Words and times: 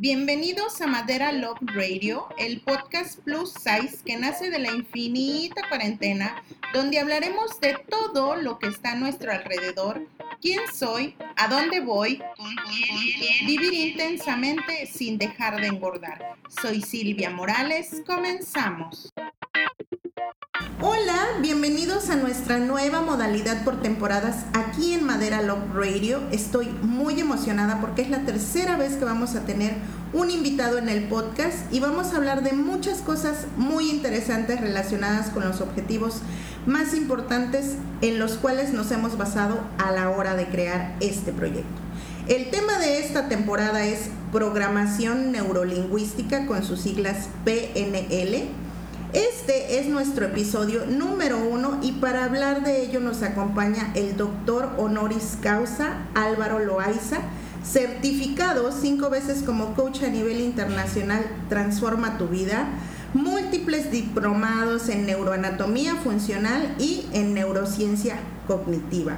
Bienvenidos 0.00 0.80
a 0.80 0.86
Madera 0.86 1.32
Love 1.32 1.58
Radio, 1.74 2.28
el 2.38 2.60
podcast 2.60 3.18
plus 3.18 3.52
size 3.52 3.98
que 4.04 4.16
nace 4.16 4.48
de 4.48 4.60
la 4.60 4.70
infinita 4.70 5.68
cuarentena, 5.68 6.40
donde 6.72 7.00
hablaremos 7.00 7.58
de 7.60 7.76
todo 7.88 8.36
lo 8.36 8.60
que 8.60 8.68
está 8.68 8.92
a 8.92 8.94
nuestro 8.94 9.32
alrededor, 9.32 10.06
quién 10.40 10.60
soy, 10.72 11.16
a 11.34 11.48
dónde 11.48 11.80
voy, 11.80 12.22
vivir 13.44 13.74
intensamente 13.74 14.86
sin 14.86 15.18
dejar 15.18 15.60
de 15.60 15.66
engordar. 15.66 16.36
Soy 16.62 16.80
Silvia 16.80 17.30
Morales, 17.30 18.00
comenzamos. 18.06 19.12
Hola, 20.80 21.26
bienvenidos 21.40 22.08
a 22.08 22.14
nuestra 22.14 22.60
nueva 22.60 23.00
modalidad 23.00 23.64
por 23.64 23.82
temporadas 23.82 24.44
aquí 24.52 24.94
en 24.94 25.02
Madera 25.04 25.42
Love 25.42 25.74
Radio. 25.74 26.20
Estoy 26.30 26.68
muy 26.82 27.18
emocionada 27.18 27.80
porque 27.80 28.02
es 28.02 28.10
la 28.10 28.20
tercera 28.20 28.76
vez 28.76 28.94
que 28.94 29.04
vamos 29.04 29.34
a 29.34 29.44
tener 29.44 29.72
un 30.12 30.30
invitado 30.30 30.78
en 30.78 30.88
el 30.88 31.08
podcast 31.08 31.56
y 31.72 31.80
vamos 31.80 32.12
a 32.12 32.18
hablar 32.18 32.44
de 32.44 32.52
muchas 32.52 32.98
cosas 32.98 33.46
muy 33.56 33.90
interesantes 33.90 34.60
relacionadas 34.60 35.30
con 35.30 35.42
los 35.42 35.60
objetivos 35.60 36.22
más 36.64 36.94
importantes 36.94 37.74
en 38.00 38.20
los 38.20 38.34
cuales 38.34 38.72
nos 38.72 38.92
hemos 38.92 39.18
basado 39.18 39.58
a 39.78 39.90
la 39.90 40.10
hora 40.10 40.36
de 40.36 40.46
crear 40.46 40.94
este 41.00 41.32
proyecto. 41.32 41.66
El 42.28 42.50
tema 42.50 42.78
de 42.78 43.00
esta 43.00 43.28
temporada 43.28 43.84
es 43.84 44.10
programación 44.30 45.32
neurolingüística 45.32 46.46
con 46.46 46.62
sus 46.62 46.82
siglas 46.82 47.26
PNL 47.44 48.67
este 49.14 49.78
es 49.78 49.86
nuestro 49.88 50.26
episodio 50.26 50.84
número 50.86 51.38
uno 51.38 51.78
y 51.82 51.92
para 51.92 52.24
hablar 52.24 52.62
de 52.62 52.82
ello 52.82 53.00
nos 53.00 53.22
acompaña 53.22 53.90
el 53.94 54.18
doctor 54.18 54.70
honoris 54.76 55.38
causa 55.40 56.06
Álvaro 56.14 56.58
Loaiza, 56.58 57.20
certificado 57.64 58.70
cinco 58.70 59.08
veces 59.08 59.42
como 59.42 59.74
coach 59.74 60.02
a 60.02 60.08
nivel 60.08 60.40
internacional 60.40 61.24
Transforma 61.48 62.18
tu 62.18 62.28
vida, 62.28 62.68
múltiples 63.14 63.90
diplomados 63.90 64.90
en 64.90 65.06
neuroanatomía 65.06 65.96
funcional 65.96 66.74
y 66.78 67.06
en 67.14 67.32
neurociencia 67.32 68.16
cognitiva, 68.46 69.16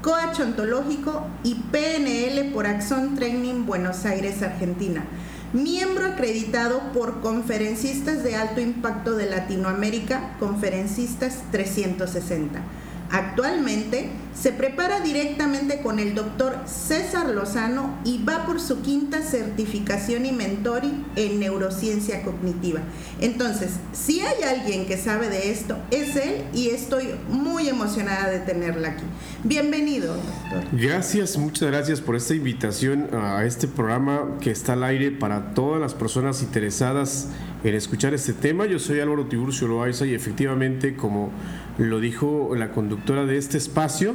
coach 0.00 0.40
ontológico 0.40 1.26
y 1.44 1.56
PNL 1.56 2.52
por 2.54 2.66
Axon 2.66 3.14
Training 3.16 3.66
Buenos 3.66 4.06
Aires, 4.06 4.42
Argentina 4.42 5.04
miembro 5.52 6.06
acreditado 6.06 6.80
por 6.92 7.20
Conferencistas 7.20 8.22
de 8.22 8.36
Alto 8.36 8.60
Impacto 8.60 9.14
de 9.16 9.30
Latinoamérica, 9.30 10.36
Conferencistas 10.38 11.42
360 11.50 12.62
Actualmente 13.10 14.10
se 14.40 14.52
prepara 14.52 15.00
directamente 15.00 15.80
con 15.80 15.98
el 15.98 16.14
doctor 16.14 16.58
César 16.66 17.30
Lozano 17.30 17.98
y 18.04 18.22
va 18.22 18.44
por 18.44 18.60
su 18.60 18.82
quinta 18.82 19.22
certificación 19.22 20.26
y 20.26 20.32
mentoring 20.32 21.06
en 21.16 21.40
neurociencia 21.40 22.22
cognitiva. 22.22 22.80
Entonces, 23.20 23.72
si 23.92 24.20
hay 24.20 24.42
alguien 24.42 24.86
que 24.86 24.98
sabe 24.98 25.30
de 25.30 25.50
esto, 25.50 25.78
es 25.90 26.16
él 26.16 26.44
y 26.52 26.68
estoy 26.68 27.14
muy 27.30 27.68
emocionada 27.68 28.28
de 28.28 28.40
tenerla 28.40 28.88
aquí. 28.88 29.04
Bienvenido, 29.42 30.14
doctor. 30.14 30.64
Gracias, 30.72 31.38
muchas 31.38 31.70
gracias 31.70 32.00
por 32.00 32.16
esta 32.16 32.34
invitación 32.34 33.08
a 33.14 33.44
este 33.44 33.68
programa 33.68 34.36
que 34.40 34.50
está 34.50 34.74
al 34.74 34.84
aire 34.84 35.12
para 35.12 35.54
todas 35.54 35.80
las 35.80 35.94
personas 35.94 36.42
interesadas 36.42 37.28
en 37.68 37.74
escuchar 37.74 38.14
este 38.14 38.32
tema. 38.32 38.66
Yo 38.66 38.78
soy 38.78 39.00
Álvaro 39.00 39.26
Tiburcio 39.26 39.66
Loaiza 39.66 40.06
y 40.06 40.14
efectivamente, 40.14 40.94
como 40.94 41.32
lo 41.78 41.98
dijo 41.98 42.54
la 42.56 42.70
conductora 42.70 43.26
de 43.26 43.38
este 43.38 43.58
espacio, 43.58 44.14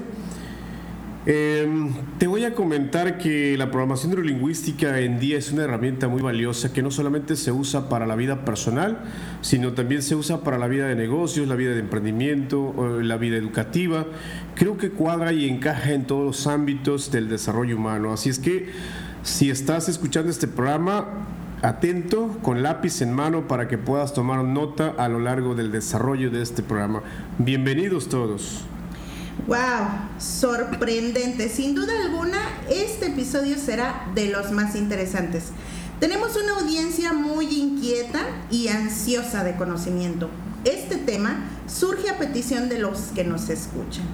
em, 1.26 1.92
te 2.18 2.28
voy 2.28 2.46
a 2.46 2.56
comentar 2.56 3.18
que 3.18 3.58
la 3.58 3.70
programación 3.70 4.12
neurolingüística 4.12 5.00
en 5.00 5.20
día 5.20 5.38
es 5.38 5.52
una 5.52 5.64
herramienta 5.64 6.08
muy 6.08 6.22
valiosa 6.22 6.72
que 6.72 6.82
no 6.82 6.92
solamente 6.92 7.36
se 7.36 7.52
usa 7.52 7.90
para 7.90 8.08
la 8.08 8.16
vida 8.16 8.46
personal, 8.46 9.04
sino 9.42 9.74
también 9.74 10.02
se 10.02 10.16
usa 10.16 10.44
para 10.44 10.58
la 10.58 10.68
vida 10.68 10.88
de 10.88 10.96
negocios, 10.96 11.48
la 11.50 11.56
vida 11.56 11.74
de 11.74 11.80
emprendimiento, 11.80 13.02
la 13.02 13.18
vida 13.18 13.36
educativa. 13.36 14.06
Creo 14.56 14.78
que 14.78 14.92
cuadra 14.92 15.34
y 15.34 15.50
encaja 15.50 15.92
en 15.92 16.08
todos 16.08 16.26
los 16.26 16.48
ámbitos 16.48 17.12
del 17.12 17.28
desarrollo 17.28 17.76
humano. 17.76 18.14
Así 18.14 18.30
es 18.30 18.40
que 18.40 18.70
si 19.24 19.50
estás 19.50 19.90
escuchando 19.90 20.32
este 20.32 20.48
programa, 20.48 21.28
atento, 21.62 22.38
con 22.42 22.64
lápiz 22.64 23.02
en 23.02 23.14
mano 23.14 23.48
para 23.48 23.68
que 23.68 23.78
puedas 23.78 24.14
tomar 24.14 24.44
nota 24.44 24.94
a 24.98 25.08
lo 25.08 25.20
largo 25.20 25.56
del 25.56 25.72
desarrollo 25.72 26.32
de 26.32 26.42
este 26.42 26.64
programa. 26.64 27.04
Bienvenidos 27.38 28.10
todos. 28.10 28.62
¡Wow! 29.48 29.58
Sorprendente. 30.20 31.50
Sin 31.50 31.76
duda 31.76 31.94
alguna, 32.04 32.40
este 32.70 33.08
episodio 33.08 33.58
será 33.58 34.08
de 34.16 34.30
los 34.30 34.52
más 34.52 34.76
interesantes. 34.76 35.52
Tenemos 36.00 36.36
una 36.36 36.60
audiencia 36.60 37.14
muy 37.14 37.46
inquieta 37.46 38.22
y 38.50 38.68
ansiosa 38.68 39.44
de 39.44 39.56
conocimiento. 39.56 40.30
Este 40.66 40.98
tema 40.98 41.48
surge 41.68 42.10
a 42.10 42.18
petición 42.18 42.70
de 42.70 42.80
los 42.80 43.00
que 43.14 43.24
nos 43.24 43.50
escuchan. 43.50 44.06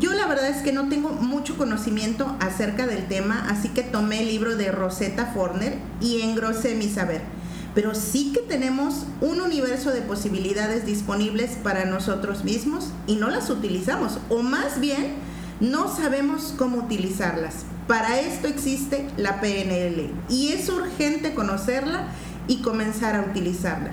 Yo 0.00 0.12
la 0.12 0.28
verdad 0.28 0.48
es 0.48 0.62
que 0.62 0.72
no 0.72 0.88
tengo 0.88 1.08
mucho 1.08 1.56
conocimiento 1.56 2.36
acerca 2.38 2.86
del 2.86 3.08
tema, 3.08 3.46
así 3.50 3.70
que 3.70 3.82
tomé 3.82 4.20
el 4.20 4.28
libro 4.28 4.54
de 4.54 4.70
Rosetta 4.70 5.26
Forner 5.26 5.76
y 6.00 6.20
engrosé 6.20 6.76
mi 6.76 6.88
saber. 6.88 7.22
Pero 7.74 7.96
sí 7.96 8.32
que 8.32 8.40
tenemos 8.40 9.06
un 9.20 9.40
universo 9.40 9.90
de 9.90 10.02
posibilidades 10.02 10.86
disponibles 10.86 11.56
para 11.64 11.84
nosotros 11.84 12.44
mismos 12.44 12.92
y 13.08 13.16
no 13.16 13.28
las 13.28 13.50
utilizamos, 13.50 14.18
o 14.28 14.42
más 14.42 14.78
bien 14.78 15.14
no 15.58 15.92
sabemos 15.92 16.54
cómo 16.56 16.78
utilizarlas. 16.78 17.64
Para 17.88 18.20
esto 18.20 18.46
existe 18.46 19.08
la 19.16 19.40
PNL 19.40 20.12
y 20.28 20.50
es 20.52 20.68
urgente 20.68 21.34
conocerla 21.34 22.06
y 22.46 22.58
comenzar 22.58 23.16
a 23.16 23.22
utilizarla. 23.22 23.90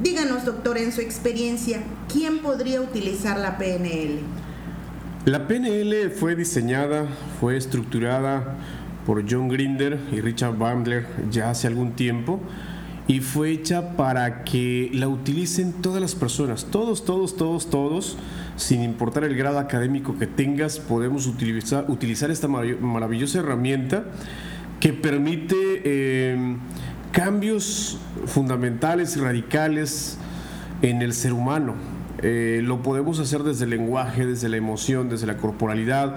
Díganos, 0.00 0.44
doctor, 0.44 0.78
en 0.78 0.92
su 0.92 1.00
experiencia, 1.00 1.80
¿quién 2.12 2.38
podría 2.38 2.80
utilizar 2.80 3.38
la 3.38 3.58
PNL? 3.58 4.20
La 5.26 5.48
PNL 5.48 6.10
fue 6.10 6.36
diseñada, 6.36 7.06
fue 7.40 7.56
estructurada 7.56 8.56
por 9.06 9.24
John 9.26 9.48
Grinder 9.48 9.98
y 10.12 10.20
Richard 10.20 10.58
Bandler 10.58 11.06
ya 11.30 11.48
hace 11.48 11.66
algún 11.66 11.92
tiempo 11.92 12.40
y 13.08 13.20
fue 13.20 13.50
hecha 13.50 13.96
para 13.96 14.44
que 14.44 14.90
la 14.92 15.08
utilicen 15.08 15.72
todas 15.80 16.02
las 16.02 16.14
personas, 16.14 16.66
todos, 16.66 17.06
todos, 17.06 17.38
todos, 17.38 17.70
todos, 17.70 18.18
sin 18.56 18.82
importar 18.82 19.24
el 19.24 19.34
grado 19.34 19.58
académico 19.58 20.18
que 20.18 20.26
tengas, 20.26 20.78
podemos 20.78 21.26
utilizar, 21.26 22.30
esta 22.30 22.46
maravillosa 22.46 23.38
herramienta 23.38 24.04
que 24.78 24.92
permite 24.92 25.56
eh, 25.84 26.56
cambios 27.12 27.96
fundamentales 28.26 29.16
y 29.16 29.20
radicales 29.20 30.18
en 30.82 31.00
el 31.00 31.14
ser 31.14 31.32
humano 31.32 31.93
eh, 32.26 32.62
lo 32.62 32.82
podemos 32.82 33.18
hacer 33.18 33.42
desde 33.42 33.64
el 33.64 33.70
lenguaje, 33.70 34.24
desde 34.24 34.48
la 34.48 34.56
emoción, 34.56 35.10
desde 35.10 35.26
la 35.26 35.36
corporalidad. 35.36 36.16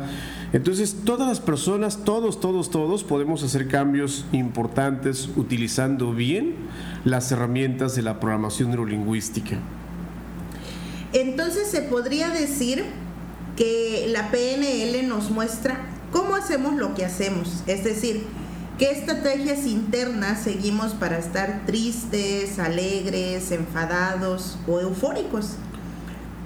Entonces, 0.54 0.96
todas 1.04 1.28
las 1.28 1.42
personas, 1.42 2.06
todos, 2.06 2.40
todos, 2.40 2.72
todos 2.72 3.04
podemos 3.04 3.44
hacer 3.44 3.68
cambios 3.68 4.26
importantes 4.32 5.30
utilizando 5.36 6.14
bien 6.14 6.56
las 7.04 7.30
herramientas 7.34 7.94
de 7.94 8.04
la 8.04 8.22
programación 8.22 8.70
neurolingüística. 8.70 9.58
Entonces, 11.12 11.68
se 11.68 11.82
podría 11.82 12.30
decir 12.30 12.86
que 13.58 14.08
la 14.10 14.32
PNL 14.32 15.10
nos 15.10 15.30
muestra 15.30 15.90
cómo 16.14 16.38
hacemos 16.38 16.76
lo 16.76 16.96
que 16.96 17.04
hacemos, 17.04 17.64
es 17.68 17.84
decir, 17.84 18.24
qué 18.80 18.92
estrategias 18.92 19.66
internas 19.66 20.42
seguimos 20.42 20.94
para 20.94 21.18
estar 21.18 21.64
tristes, 21.66 22.60
alegres, 22.60 23.52
enfadados 23.52 24.58
o 24.70 24.80
eufóricos. 24.80 25.58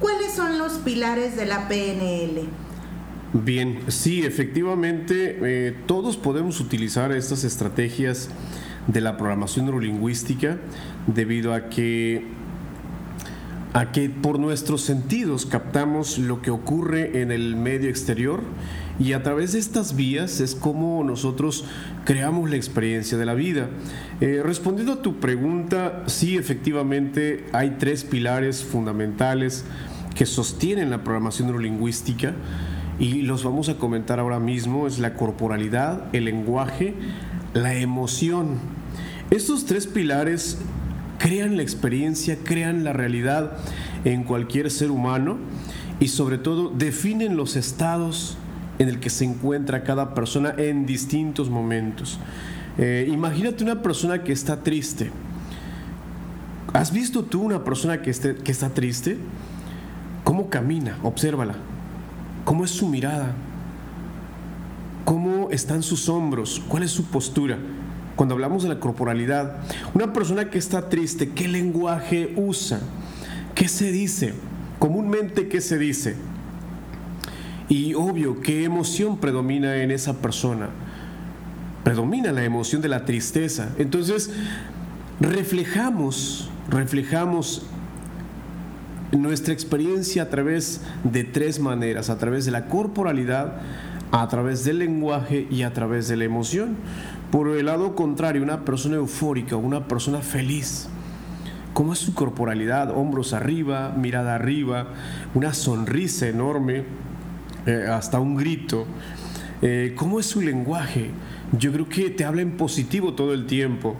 ¿Cuáles 0.01 0.33
son 0.33 0.57
los 0.57 0.73
pilares 0.79 1.37
de 1.37 1.45
la 1.45 1.69
PNL? 1.69 2.49
Bien, 3.33 3.79
sí, 3.87 4.23
efectivamente, 4.23 5.37
eh, 5.41 5.77
todos 5.85 6.17
podemos 6.17 6.59
utilizar 6.59 7.13
estas 7.13 7.45
estrategias 7.45 8.29
de 8.87 8.99
la 8.99 9.15
programación 9.15 9.65
neurolingüística 9.65 10.57
debido 11.07 11.53
a 11.53 11.69
que 11.69 12.25
a 13.73 13.93
que 13.93 14.09
por 14.09 14.37
nuestros 14.37 14.81
sentidos 14.81 15.45
captamos 15.45 16.17
lo 16.17 16.41
que 16.41 16.51
ocurre 16.51 17.21
en 17.21 17.31
el 17.31 17.55
medio 17.55 17.89
exterior 17.89 18.41
y 18.99 19.13
a 19.13 19.23
través 19.23 19.53
de 19.53 19.59
estas 19.59 19.95
vías 19.95 20.41
es 20.41 20.55
como 20.55 21.03
nosotros 21.03 21.63
creamos 22.03 22.49
la 22.49 22.57
experiencia 22.57 23.17
de 23.17 23.25
la 23.25 23.33
vida. 23.33 23.69
Eh, 24.19 24.41
respondiendo 24.43 24.93
a 24.93 25.01
tu 25.01 25.19
pregunta, 25.19 26.03
sí, 26.07 26.35
efectivamente 26.35 27.45
hay 27.53 27.77
tres 27.79 28.03
pilares 28.03 28.63
fundamentales 28.63 29.63
que 30.15 30.25
sostienen 30.25 30.89
la 30.89 31.03
programación 31.03 31.47
neurolingüística 31.47 32.33
y 32.99 33.21
los 33.21 33.43
vamos 33.43 33.69
a 33.69 33.77
comentar 33.77 34.19
ahora 34.19 34.39
mismo, 34.39 34.87
es 34.87 34.99
la 34.99 35.15
corporalidad, 35.15 36.03
el 36.13 36.25
lenguaje, 36.25 36.93
la 37.53 37.73
emoción. 37.73 38.59
Estos 39.31 39.65
tres 39.65 39.87
pilares 39.87 40.59
crean 41.17 41.55
la 41.55 41.63
experiencia, 41.63 42.37
crean 42.43 42.83
la 42.83 42.93
realidad 42.93 43.57
en 44.05 44.23
cualquier 44.23 44.69
ser 44.71 44.91
humano 44.91 45.37
y 45.99 46.09
sobre 46.09 46.37
todo 46.37 46.69
definen 46.69 47.37
los 47.37 47.55
estados 47.55 48.37
en 48.79 48.89
el 48.89 48.99
que 48.99 49.09
se 49.09 49.25
encuentra 49.25 49.83
cada 49.83 50.13
persona 50.13 50.53
en 50.57 50.85
distintos 50.85 51.49
momentos. 51.49 52.19
Eh, 52.77 53.07
imagínate 53.11 53.63
una 53.63 53.81
persona 53.81 54.23
que 54.23 54.31
está 54.31 54.63
triste. 54.63 55.11
¿Has 56.73 56.91
visto 56.91 57.23
tú 57.23 57.41
una 57.41 57.63
persona 57.63 58.01
que, 58.01 58.09
esté, 58.09 58.35
que 58.35 58.51
está 58.51 58.69
triste? 58.69 59.17
¿Cómo 60.31 60.49
camina? 60.49 60.97
Obsérvala. 61.03 61.55
¿Cómo 62.45 62.63
es 62.63 62.71
su 62.71 62.87
mirada? 62.87 63.33
¿Cómo 65.03 65.49
están 65.51 65.83
sus 65.83 66.07
hombros? 66.07 66.61
¿Cuál 66.69 66.83
es 66.83 66.91
su 66.91 67.03
postura? 67.03 67.57
Cuando 68.15 68.35
hablamos 68.35 68.63
de 68.63 68.69
la 68.69 68.79
corporalidad, 68.79 69.57
una 69.93 70.13
persona 70.13 70.49
que 70.49 70.57
está 70.57 70.87
triste, 70.87 71.31
¿qué 71.31 71.49
lenguaje 71.49 72.33
usa? 72.37 72.79
¿Qué 73.55 73.67
se 73.67 73.91
dice? 73.91 74.33
Comúnmente, 74.79 75.49
¿qué 75.49 75.59
se 75.59 75.77
dice? 75.77 76.15
Y 77.67 77.93
obvio, 77.93 78.39
¿qué 78.39 78.63
emoción 78.63 79.17
predomina 79.17 79.83
en 79.83 79.91
esa 79.91 80.21
persona? 80.21 80.69
Predomina 81.83 82.31
la 82.31 82.45
emoción 82.45 82.81
de 82.81 82.87
la 82.87 83.03
tristeza. 83.03 83.73
Entonces, 83.77 84.31
reflejamos, 85.19 86.49
reflejamos 86.69 87.63
nuestra 89.11 89.53
experiencia 89.53 90.23
a 90.23 90.29
través 90.29 90.81
de 91.03 91.23
tres 91.23 91.59
maneras, 91.59 92.09
a 92.09 92.17
través 92.17 92.45
de 92.45 92.51
la 92.51 92.67
corporalidad, 92.67 93.61
a 94.11 94.27
través 94.27 94.63
del 94.63 94.79
lenguaje 94.79 95.47
y 95.49 95.63
a 95.63 95.73
través 95.73 96.07
de 96.07 96.17
la 96.17 96.25
emoción. 96.25 96.77
Por 97.31 97.49
el 97.49 97.65
lado 97.65 97.95
contrario, 97.95 98.43
una 98.43 98.65
persona 98.65 98.97
eufórica, 98.97 99.55
una 99.55 99.87
persona 99.87 100.19
feliz, 100.19 100.89
¿cómo 101.73 101.93
es 101.93 101.99
su 101.99 102.13
corporalidad? 102.13 102.91
Hombros 102.95 103.33
arriba, 103.33 103.93
mirada 103.97 104.35
arriba, 104.35 104.87
una 105.33 105.53
sonrisa 105.53 106.27
enorme, 106.27 106.83
eh, 107.65 107.85
hasta 107.89 108.19
un 108.19 108.35
grito. 108.35 108.85
Eh, 109.61 109.93
¿Cómo 109.95 110.19
es 110.19 110.25
su 110.25 110.41
lenguaje? 110.41 111.11
Yo 111.57 111.71
creo 111.71 111.87
que 111.87 112.09
te 112.09 112.25
habla 112.25 112.41
en 112.41 112.57
positivo 112.57 113.13
todo 113.13 113.33
el 113.33 113.45
tiempo. 113.45 113.95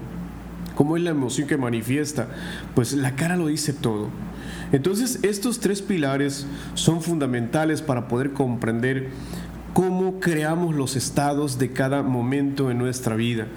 ¿Cómo 0.76 0.98
es 0.98 1.04
la 1.04 1.12
emoción 1.12 1.48
que 1.48 1.58
manifiesta? 1.58 2.28
Pues 2.74 2.94
la 2.94 3.16
cara 3.16 3.38
lo 3.38 3.48
dice 3.48 3.74
todo. 3.74 4.10
Entonces, 4.72 5.20
estos 5.24 5.60
tres 5.60 5.82
pilares 5.82 6.46
son 6.76 7.02
fundamentales 7.02 7.82
para 7.82 8.08
poder 8.08 8.32
comprender 8.32 9.10
cómo 9.74 10.20
creamos 10.20 10.76
los 10.76 10.96
estados 10.96 11.58
de 11.58 11.72
cada 11.72 12.04
momento 12.04 12.72
en 12.72 12.78
nuestra 12.78 13.16
vida. 13.16 13.48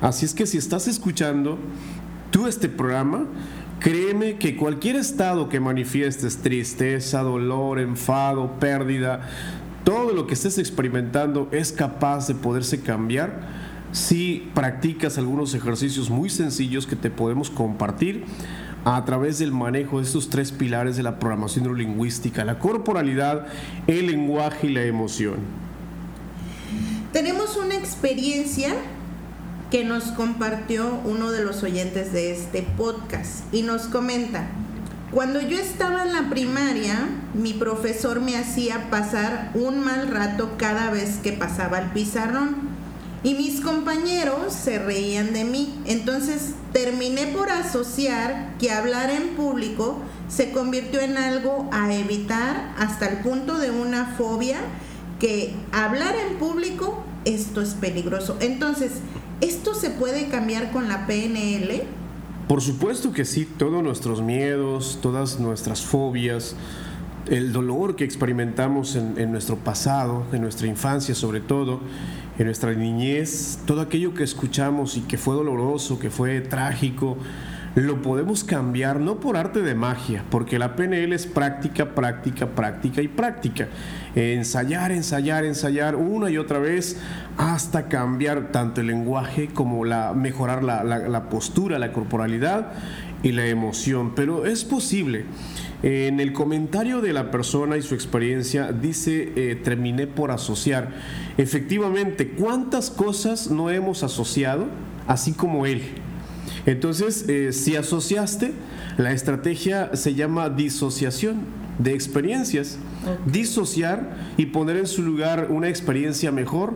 Así 0.00 0.24
es 0.24 0.34
que 0.34 0.46
si 0.46 0.58
estás 0.58 0.88
escuchando 0.88 1.58
tú 2.30 2.46
este 2.46 2.68
programa, 2.68 3.26
créeme 3.80 4.36
que 4.36 4.56
cualquier 4.56 4.96
estado 4.96 5.48
que 5.48 5.60
manifiestes, 5.60 6.38
tristeza, 6.38 7.22
dolor, 7.22 7.80
enfado, 7.80 8.58
pérdida, 8.58 9.28
todo 9.84 10.12
lo 10.12 10.26
que 10.26 10.34
estés 10.34 10.58
experimentando 10.58 11.48
es 11.52 11.72
capaz 11.72 12.26
de 12.26 12.34
poderse 12.34 12.80
cambiar 12.80 13.74
si 13.92 14.50
practicas 14.54 15.18
algunos 15.18 15.54
ejercicios 15.54 16.10
muy 16.10 16.28
sencillos 16.28 16.86
que 16.86 16.96
te 16.96 17.10
podemos 17.10 17.48
compartir 17.48 18.24
a 18.84 19.04
través 19.04 19.38
del 19.38 19.52
manejo 19.52 19.98
de 19.98 20.04
estos 20.04 20.28
tres 20.28 20.52
pilares 20.52 20.96
de 20.96 21.02
la 21.02 21.18
programación 21.18 21.64
neurolingüística, 21.64 22.44
la 22.44 22.58
corporalidad, 22.58 23.46
el 23.86 24.06
lenguaje 24.06 24.66
y 24.66 24.74
la 24.74 24.82
emoción. 24.82 25.36
Tenemos 27.12 27.56
una 27.56 27.74
experiencia 27.74 28.74
que 29.70 29.84
nos 29.84 30.04
compartió 30.04 31.00
uno 31.04 31.32
de 31.32 31.44
los 31.44 31.62
oyentes 31.62 32.12
de 32.12 32.32
este 32.32 32.62
podcast 32.62 33.52
y 33.52 33.62
nos 33.62 33.82
comenta, 33.82 34.46
cuando 35.10 35.40
yo 35.40 35.58
estaba 35.58 36.02
en 36.02 36.12
la 36.12 36.28
primaria, 36.28 37.08
mi 37.34 37.52
profesor 37.52 38.20
me 38.20 38.36
hacía 38.36 38.90
pasar 38.90 39.52
un 39.54 39.84
mal 39.84 40.08
rato 40.08 40.54
cada 40.58 40.90
vez 40.90 41.18
que 41.22 41.32
pasaba 41.32 41.78
el 41.78 41.90
pizarrón 41.90 42.73
y 43.24 43.34
mis 43.34 43.60
compañeros 43.60 44.52
se 44.52 44.78
reían 44.78 45.32
de 45.32 45.44
mí. 45.44 45.74
Entonces 45.86 46.54
terminé 46.72 47.26
por 47.28 47.50
asociar 47.50 48.54
que 48.58 48.70
hablar 48.70 49.10
en 49.10 49.30
público 49.30 49.98
se 50.28 50.52
convirtió 50.52 51.00
en 51.00 51.16
algo 51.16 51.68
a 51.72 51.92
evitar 51.92 52.74
hasta 52.78 53.08
el 53.08 53.18
punto 53.18 53.58
de 53.58 53.70
una 53.70 54.14
fobia 54.16 54.58
que 55.18 55.54
hablar 55.72 56.14
en 56.14 56.36
público 56.38 57.02
esto 57.24 57.60
es 57.60 57.70
peligroso. 57.70 58.36
Entonces, 58.40 58.92
¿esto 59.40 59.74
se 59.74 59.90
puede 59.90 60.28
cambiar 60.28 60.70
con 60.70 60.88
la 60.88 61.06
PNL? 61.06 61.82
Por 62.48 62.60
supuesto 62.60 63.12
que 63.12 63.24
sí, 63.24 63.48
todos 63.58 63.82
nuestros 63.82 64.20
miedos, 64.20 64.98
todas 65.00 65.40
nuestras 65.40 65.82
fobias, 65.82 66.54
el 67.28 67.52
dolor 67.52 67.96
que 67.96 68.04
experimentamos 68.04 68.96
en, 68.96 69.32
nuestro 69.32 69.56
pasado, 69.56 70.24
en 70.32 70.42
nuestra 70.42 70.66
infancia 70.66 71.14
sobre 71.14 71.40
todo, 71.40 71.80
en 72.38 72.46
nuestra 72.46 72.72
niñez, 72.74 73.58
todo 73.66 73.80
aquello 73.80 74.14
que 74.14 74.24
escuchamos 74.24 74.96
y 74.96 75.02
que 75.02 75.18
fue 75.18 75.34
doloroso, 75.34 75.98
que 75.98 76.10
fue 76.10 76.40
trágico, 76.40 77.16
lo 77.74 78.02
podemos 78.02 78.44
cambiar 78.44 79.00
no 79.00 79.18
por 79.18 79.36
arte 79.36 79.60
de 79.60 79.74
magia, 79.74 80.24
porque 80.30 80.60
la 80.60 80.76
PNL 80.76 81.12
es 81.12 81.26
práctica, 81.26 81.94
práctica, 81.94 82.46
práctica 82.46 83.02
y 83.02 83.08
práctica. 83.08 83.66
Ensayar, 84.14 84.92
ensayar, 84.92 85.44
ensayar 85.44 85.96
una 85.96 86.30
y 86.30 86.38
otra 86.38 86.60
vez 86.60 87.00
hasta 87.36 87.88
cambiar 87.88 88.52
tanto 88.52 88.80
el 88.80 88.86
lenguaje 88.86 89.48
como 89.48 89.84
la, 89.84 90.12
mejorar 90.14 90.62
la 90.62 91.28
postura, 91.28 91.80
la 91.80 91.92
corporalidad 91.92 92.72
y 93.24 93.32
la 93.32 93.46
emoción. 93.46 94.12
Pero 94.14 94.46
es 94.46 94.64
posible. 94.64 95.24
En 95.82 96.20
el 96.20 96.32
comentario 96.32 97.00
de 97.00 97.12
la 97.12 97.30
persona 97.30 97.76
y 97.76 97.82
su 97.82 97.94
experiencia 97.94 98.70
dice, 98.70 99.32
eh, 99.34 99.56
terminé 99.56 100.06
por 100.06 100.30
asociar. 100.30 100.92
Efectivamente, 101.36 102.28
¿cuántas 102.28 102.90
cosas 102.90 103.50
no 103.50 103.70
hemos 103.70 104.04
asociado 104.04 104.68
así 105.08 105.32
como 105.32 105.66
él? 105.66 105.82
Entonces, 106.66 107.28
eh, 107.28 107.52
si 107.52 107.76
asociaste, 107.76 108.52
la 108.96 109.12
estrategia 109.12 109.90
se 109.94 110.14
llama 110.14 110.48
disociación 110.48 111.40
de 111.78 111.92
experiencias. 111.92 112.78
Disociar 113.26 114.16
y 114.36 114.46
poner 114.46 114.76
en 114.76 114.86
su 114.86 115.02
lugar 115.02 115.48
una 115.50 115.68
experiencia 115.68 116.30
mejor. 116.30 116.74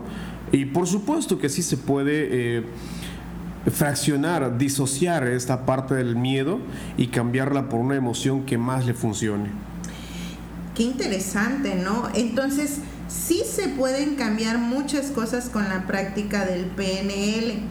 Y 0.52 0.66
por 0.66 0.86
supuesto 0.86 1.38
que 1.38 1.48
sí 1.48 1.62
se 1.62 1.76
puede... 1.76 2.28
Eh, 2.30 2.62
fraccionar, 3.66 4.58
disociar 4.58 5.26
esta 5.26 5.66
parte 5.66 5.94
del 5.94 6.16
miedo 6.16 6.60
y 6.96 7.08
cambiarla 7.08 7.68
por 7.68 7.80
una 7.80 7.96
emoción 7.96 8.44
que 8.44 8.58
más 8.58 8.86
le 8.86 8.94
funcione. 8.94 9.50
Qué 10.74 10.84
interesante, 10.84 11.74
¿no? 11.74 12.08
Entonces, 12.14 12.78
sí 13.08 13.42
se 13.44 13.68
pueden 13.68 14.14
cambiar 14.14 14.58
muchas 14.58 15.06
cosas 15.10 15.48
con 15.48 15.68
la 15.68 15.86
práctica 15.86 16.44
del 16.44 16.66
PNL. 16.66 17.62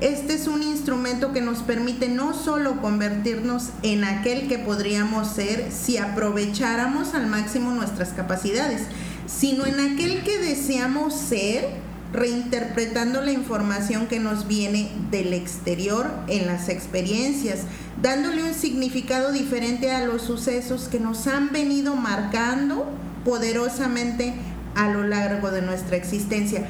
Este 0.00 0.34
es 0.34 0.48
un 0.48 0.62
instrumento 0.62 1.32
que 1.32 1.40
nos 1.40 1.58
permite 1.58 2.08
no 2.08 2.34
solo 2.34 2.80
convertirnos 2.80 3.70
en 3.82 4.04
aquel 4.04 4.48
que 4.48 4.58
podríamos 4.58 5.28
ser 5.28 5.70
si 5.70 5.98
aprovecháramos 5.98 7.14
al 7.14 7.26
máximo 7.26 7.70
nuestras 7.70 8.10
capacidades, 8.10 8.82
sino 9.26 9.66
en 9.66 9.80
aquel 9.80 10.22
que 10.24 10.38
deseamos 10.38 11.14
ser 11.14 11.83
reinterpretando 12.14 13.20
la 13.20 13.32
información 13.32 14.06
que 14.06 14.20
nos 14.20 14.46
viene 14.46 14.90
del 15.10 15.32
exterior 15.32 16.06
en 16.28 16.46
las 16.46 16.68
experiencias, 16.68 17.64
dándole 18.00 18.44
un 18.44 18.54
significado 18.54 19.32
diferente 19.32 19.90
a 19.90 20.06
los 20.06 20.22
sucesos 20.22 20.88
que 20.88 21.00
nos 21.00 21.26
han 21.26 21.52
venido 21.52 21.96
marcando 21.96 22.86
poderosamente 23.24 24.34
a 24.76 24.88
lo 24.90 25.02
largo 25.02 25.50
de 25.50 25.62
nuestra 25.62 25.96
existencia. 25.96 26.66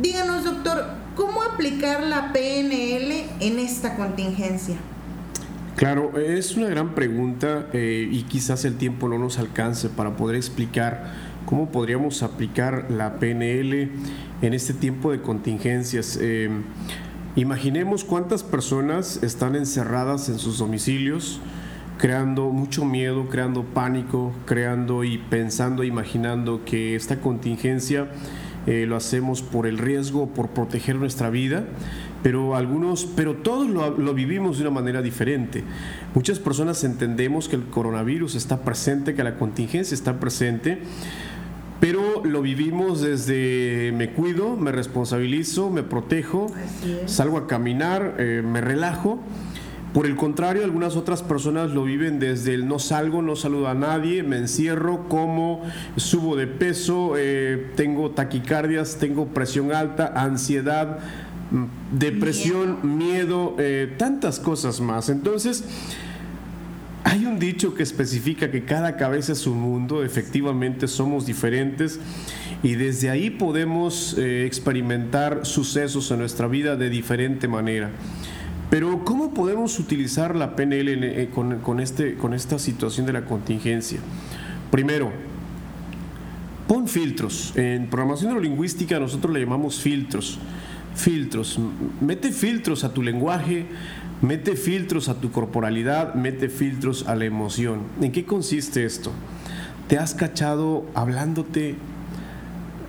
Díganos, 0.00 0.44
doctor, 0.44 0.84
¿cómo 1.16 1.42
aplicar 1.42 2.02
la 2.02 2.32
PNL 2.32 3.24
en 3.40 3.58
esta 3.58 3.96
contingencia? 3.96 4.76
Claro, 5.76 6.18
es 6.18 6.54
una 6.56 6.68
gran 6.68 6.94
pregunta 6.94 7.66
eh, 7.72 8.06
y 8.10 8.24
quizás 8.24 8.66
el 8.66 8.76
tiempo 8.76 9.08
no 9.08 9.18
nos 9.18 9.38
alcance 9.38 9.88
para 9.88 10.16
poder 10.16 10.36
explicar 10.36 11.31
cómo 11.46 11.70
podríamos 11.70 12.22
aplicar 12.22 12.86
la 12.90 13.16
PNL 13.16 13.90
en 14.42 14.54
este 14.54 14.74
tiempo 14.74 15.12
de 15.12 15.20
contingencias. 15.20 16.18
Eh, 16.20 16.50
imaginemos 17.36 18.04
cuántas 18.04 18.42
personas 18.42 19.22
están 19.22 19.56
encerradas 19.56 20.28
en 20.28 20.38
sus 20.38 20.58
domicilios, 20.58 21.40
creando 21.98 22.50
mucho 22.50 22.84
miedo, 22.84 23.28
creando 23.28 23.64
pánico, 23.64 24.32
creando 24.46 25.04
y 25.04 25.18
pensando, 25.18 25.84
imaginando 25.84 26.64
que 26.64 26.96
esta 26.96 27.20
contingencia 27.20 28.08
eh, 28.66 28.86
lo 28.86 28.94
hacemos 28.94 29.42
por 29.42 29.66
el 29.66 29.78
riesgo, 29.78 30.28
por 30.28 30.50
proteger 30.50 30.94
nuestra 30.94 31.30
vida, 31.30 31.64
pero 32.22 32.54
algunos, 32.54 33.06
pero 33.06 33.34
todos 33.34 33.68
lo, 33.68 33.98
lo, 33.98 34.14
vivimos 34.14 34.58
de 34.58 34.62
una 34.62 34.70
manera 34.70 35.02
diferente. 35.02 35.64
Muchas 36.14 36.38
personas 36.38 36.84
entendemos 36.84 37.48
que 37.48 37.56
el 37.56 37.64
coronavirus 37.64 38.36
está 38.36 38.60
presente, 38.60 39.14
que 39.14 39.24
la 39.24 39.36
contingencia 39.36 39.94
está 39.96 40.20
presente, 40.20 40.78
pero 41.82 42.24
lo 42.24 42.42
vivimos 42.42 43.00
desde 43.00 43.90
me 43.92 44.12
cuido, 44.12 44.56
me 44.56 44.70
responsabilizo, 44.70 45.68
me 45.68 45.82
protejo, 45.82 46.46
salgo 47.06 47.36
a 47.38 47.48
caminar, 47.48 48.14
eh, 48.20 48.40
me 48.40 48.60
relajo. 48.60 49.18
Por 49.92 50.06
el 50.06 50.14
contrario, 50.14 50.62
algunas 50.62 50.94
otras 50.94 51.24
personas 51.24 51.72
lo 51.72 51.82
viven 51.82 52.20
desde 52.20 52.54
el 52.54 52.68
no 52.68 52.78
salgo, 52.78 53.20
no 53.20 53.34
saludo 53.34 53.66
a 53.66 53.74
nadie, 53.74 54.22
me 54.22 54.36
encierro, 54.36 55.08
como, 55.08 55.64
subo 55.96 56.36
de 56.36 56.46
peso, 56.46 57.14
eh, 57.16 57.72
tengo 57.74 58.12
taquicardias, 58.12 58.98
tengo 59.00 59.26
presión 59.26 59.72
alta, 59.72 60.12
ansiedad, 60.14 61.00
mm, 61.50 61.64
depresión, 61.98 62.96
miedo, 62.96 63.56
eh, 63.58 63.92
tantas 63.98 64.38
cosas 64.38 64.80
más. 64.80 65.08
Entonces, 65.08 65.64
hay 67.04 67.26
un 67.26 67.38
dicho 67.38 67.74
que 67.74 67.82
especifica 67.82 68.50
que 68.50 68.64
cada 68.64 68.96
cabeza 68.96 69.32
es 69.32 69.46
un 69.46 69.60
mundo, 69.60 70.04
efectivamente 70.04 70.86
somos 70.88 71.26
diferentes 71.26 71.98
y 72.62 72.74
desde 72.74 73.10
ahí 73.10 73.30
podemos 73.30 74.16
eh, 74.18 74.46
experimentar 74.46 75.44
sucesos 75.44 76.10
en 76.10 76.20
nuestra 76.20 76.46
vida 76.46 76.76
de 76.76 76.90
diferente 76.90 77.48
manera. 77.48 77.90
Pero 78.70 79.04
¿cómo 79.04 79.34
podemos 79.34 79.78
utilizar 79.78 80.34
la 80.34 80.56
PNL 80.56 81.04
eh, 81.04 81.28
con, 81.30 81.80
este, 81.80 82.14
con 82.14 82.32
esta 82.32 82.58
situación 82.58 83.04
de 83.04 83.12
la 83.12 83.26
contingencia? 83.26 83.98
Primero, 84.70 85.12
pon 86.66 86.88
filtros. 86.88 87.52
En 87.56 87.88
programación 87.88 88.30
neurolingüística 88.30 88.98
nosotros 88.98 89.34
le 89.34 89.40
llamamos 89.40 89.80
filtros. 89.80 90.38
Filtros. 90.94 91.58
Mete 92.00 92.32
filtros 92.32 92.84
a 92.84 92.94
tu 92.94 93.02
lenguaje, 93.02 93.66
mete 94.22 94.56
filtros 94.56 95.08
a 95.08 95.14
tu 95.14 95.32
corporalidad, 95.32 96.14
mete 96.14 96.48
filtros 96.48 97.06
a 97.08 97.16
la 97.16 97.24
emoción. 97.24 97.82
¿En 98.00 98.12
qué 98.12 98.24
consiste 98.24 98.84
esto? 98.84 99.10
¿Te 99.88 99.98
has 99.98 100.14
cachado 100.14 100.86
hablándote 100.94 101.74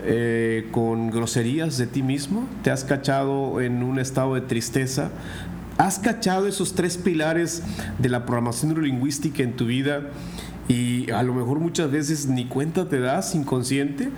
eh, 0.05 0.69
con 0.71 1.09
groserías 1.09 1.77
de 1.77 1.87
ti 1.87 2.03
mismo? 2.03 2.47
¿Te 2.61 2.69
has 2.71 2.83
cachado 2.83 3.59
en 3.61 3.83
un 3.83 3.99
estado 3.99 4.35
de 4.35 4.41
tristeza? 4.41 5.09
¿Has 5.77 5.97
cachado 5.97 6.47
esos 6.47 6.75
tres 6.75 6.97
pilares 6.97 7.63
de 7.97 8.09
la 8.09 8.25
programación 8.25 8.69
neurolingüística 8.69 9.41
en 9.41 9.53
tu 9.53 9.65
vida? 9.65 10.03
Y 10.67 11.11
a 11.11 11.23
lo 11.23 11.33
mejor 11.33 11.59
muchas 11.59 11.91
veces 11.91 12.27
ni 12.27 12.45
cuenta 12.45 12.87
te 12.87 12.99
das 12.99 13.35
inconsciente. 13.35 14.09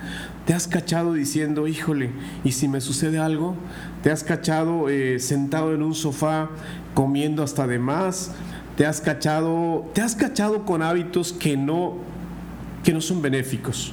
Te 0.44 0.54
has 0.54 0.68
cachado 0.68 1.12
diciendo, 1.12 1.66
híjole, 1.66 2.10
¿y 2.44 2.52
si 2.52 2.68
me 2.68 2.80
sucede 2.80 3.18
algo? 3.18 3.54
Te 4.02 4.10
has 4.10 4.22
cachado 4.22 4.88
eh, 4.88 5.18
sentado 5.18 5.74
en 5.74 5.82
un 5.82 5.94
sofá 5.94 6.50
comiendo 6.94 7.42
hasta 7.42 7.66
de 7.66 7.78
más. 7.78 8.30
Te 8.76 8.86
has 8.86 9.00
cachado, 9.00 9.90
te 9.92 10.02
has 10.02 10.14
cachado 10.14 10.64
con 10.64 10.82
hábitos 10.82 11.32
que 11.32 11.56
no, 11.56 11.94
que 12.84 12.92
no 12.92 13.00
son 13.00 13.22
benéficos. 13.22 13.92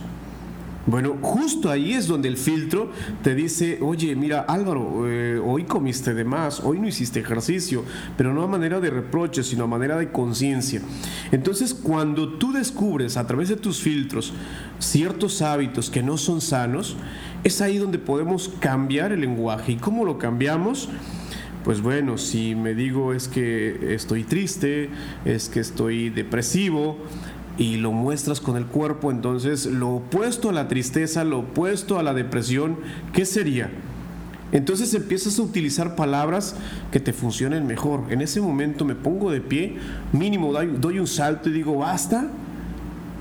Bueno, 0.86 1.16
justo 1.22 1.72
ahí 1.72 1.94
es 1.94 2.08
donde 2.08 2.28
el 2.28 2.36
filtro 2.36 2.92
te 3.24 3.36
dice, 3.36 3.80
oye, 3.82 4.18
mira 4.18 4.42
Álvaro, 4.42 5.08
eh, 5.08 5.40
hoy 5.42 5.64
comiste 5.64 6.14
de 6.14 6.26
más, 6.26 6.60
hoy 6.60 6.78
no 6.78 6.88
hiciste 6.88 7.22
ejercicio, 7.22 7.86
pero 8.18 8.34
no 8.34 8.44
a 8.44 8.48
manera 8.48 8.82
de 8.82 8.90
reproche, 8.90 9.44
sino 9.44 9.64
a 9.64 9.68
manera 9.68 9.98
de 9.98 10.12
conciencia. 10.12 10.82
Entonces, 11.32 11.74
cuando 11.74 12.34
tú 12.34 12.52
descubres 12.52 13.16
a 13.16 13.26
través 13.26 13.48
de 13.48 13.56
tus 13.56 13.80
filtros 13.80 14.34
ciertos 14.80 15.42
hábitos 15.42 15.90
que 15.90 16.04
no 16.04 16.18
son 16.18 16.42
sanos, 16.42 16.98
es 17.46 17.62
ahí 17.62 17.78
donde 17.78 17.98
podemos 17.98 18.52
cambiar 18.60 19.14
el 19.14 19.22
lenguaje. 19.22 19.72
¿Y 19.72 19.76
cómo 19.78 20.04
lo 20.04 20.18
cambiamos? 20.18 20.90
Pues 21.64 21.82
bueno, 21.82 22.18
si 22.18 22.56
me 22.56 22.74
digo 22.74 23.14
es 23.14 23.30
que 23.30 23.96
estoy 23.96 24.26
triste, 24.26 24.90
es 25.24 25.48
que 25.48 25.62
estoy 25.62 26.10
depresivo, 26.10 26.98
y 27.58 27.78
lo 27.78 27.92
muestras 27.92 28.40
con 28.40 28.58
el 28.58 28.66
cuerpo, 28.66 29.12
entonces 29.12 29.66
lo 29.66 29.90
opuesto 29.90 30.50
a 30.50 30.54
la 30.54 30.68
tristeza, 30.68 31.24
lo 31.24 31.40
opuesto 31.40 32.00
a 32.00 32.04
la 32.04 32.14
depresión, 32.14 32.78
¿qué 33.14 33.26
sería? 33.26 33.70
Entonces 34.52 34.94
empiezas 34.94 35.40
a 35.40 35.42
utilizar 35.42 35.96
palabras 35.96 36.56
que 36.92 37.00
te 37.00 37.12
funcionen 37.12 37.66
mejor. 37.66 38.06
En 38.12 38.22
ese 38.22 38.40
momento 38.40 38.86
me 38.86 38.94
pongo 38.94 39.32
de 39.32 39.42
pie, 39.42 39.78
mínimo 40.12 40.54
doy, 40.54 41.00
un 41.00 41.08
salto 41.08 41.50
y 41.50 41.54
digo, 41.54 41.78
basta. 41.78 42.28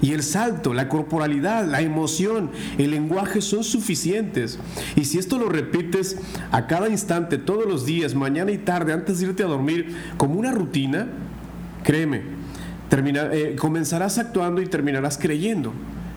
Y 0.02 0.12
el 0.12 0.22
salto, 0.22 0.74
la 0.74 0.88
corporalidad, 0.88 1.64
la 1.64 1.80
emoción, 1.80 2.50
el 2.76 2.90
lenguaje 2.90 3.40
son 3.40 3.64
suficientes. 3.64 4.58
Y 4.96 5.04
si 5.04 5.18
esto 5.18 5.38
lo 5.38 5.48
repites 5.48 6.18
a 6.50 6.66
cada 6.66 6.88
instante, 6.88 7.38
todos 7.38 7.66
los 7.66 7.86
días, 7.86 8.14
mañana 8.14 8.50
y 8.50 8.58
tarde, 8.58 8.92
antes 8.92 9.20
de 9.20 9.26
irte 9.26 9.42
a 9.42 9.46
dormir, 9.46 9.96
como 10.18 10.34
una 10.34 10.50
rutina, 10.50 11.06
créeme, 11.84 12.41
eh, 12.92 13.56
comenzarás 13.58 14.18
actuando 14.18 14.60
y 14.60 14.66
terminarás 14.66 15.18
creyendo. 15.18 15.72